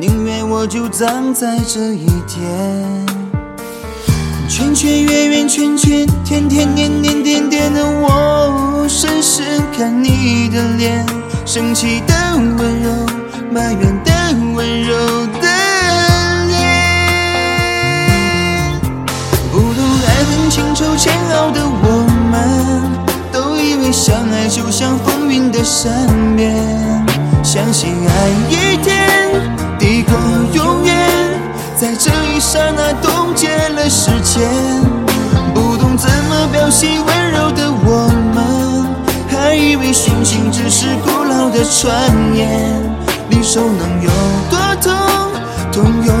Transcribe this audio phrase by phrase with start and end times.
[0.00, 3.06] 宁愿我就葬在这一天，
[4.48, 11.06] 圈圈圆圆圈圈，天天年年点点的我，深深看你的脸，
[11.46, 12.90] 生气的温柔，
[13.52, 14.12] 埋怨的
[14.54, 14.96] 温柔
[15.40, 15.48] 的
[16.48, 16.58] 脸。
[19.52, 22.34] 不懂爱恨情仇煎熬的我们，
[23.32, 25.92] 都以为相爱就像风云的善
[26.36, 26.52] 变，
[27.44, 28.13] 相信爱
[32.54, 34.48] 刹那冻结了时间。
[35.52, 38.86] 不懂怎么表现温柔的我们，
[39.28, 41.92] 还以为殉情只是古老的传
[42.32, 42.80] 言。
[43.28, 44.08] 离手能有
[44.48, 44.92] 多痛，
[45.72, 46.12] 痛有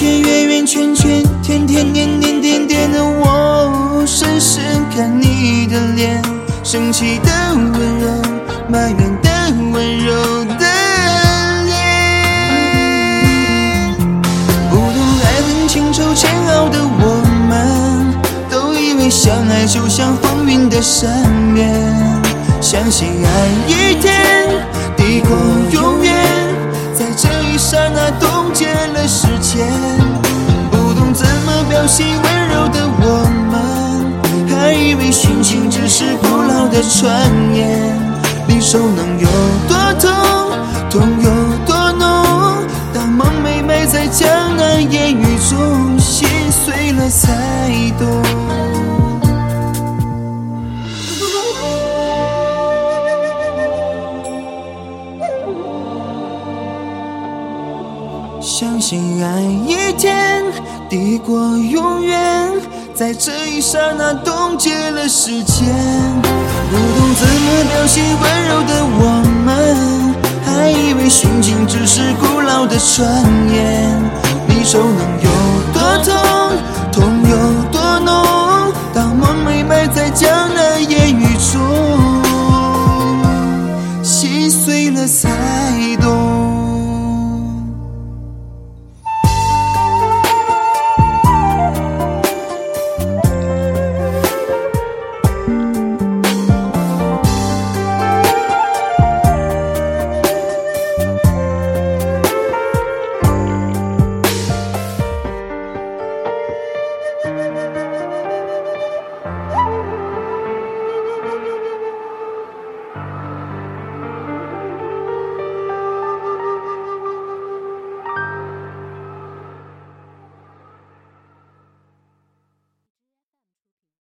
[0.00, 6.22] 圈圆圆圈圈，天天年年点点的我，深深看你的脸，
[6.64, 8.08] 生气的温柔，
[8.66, 9.30] 埋怨的
[9.70, 10.14] 温柔
[10.58, 10.64] 的
[11.66, 11.76] 脸。
[14.70, 18.16] 不懂爱恨情仇煎熬的我们，
[18.48, 21.10] 都以为相爱就像风云的善
[21.52, 21.70] 变，
[22.62, 23.28] 相信爱
[23.68, 24.48] 一天，
[24.96, 25.36] 地过
[32.00, 33.04] 你温柔的我
[33.52, 33.52] 们，
[34.48, 37.94] 还以为殉情只是古老的传言。
[38.48, 39.28] 离愁能有
[39.68, 40.09] 多，痛
[58.50, 60.42] 相信爱一天，
[60.88, 62.50] 抵过永远，
[62.92, 65.68] 在这一刹那冻结了时间。
[66.68, 70.12] 不懂怎么表现温柔的我们，
[70.44, 73.24] 还以为殉情只是古老的传
[73.54, 74.02] 言。
[74.48, 75.19] 离手能